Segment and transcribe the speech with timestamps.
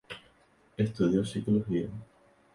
[0.77, 1.87] Estudió Psicología.